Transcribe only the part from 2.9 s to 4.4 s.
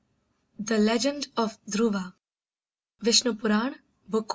_Vishnu Purana. Book I.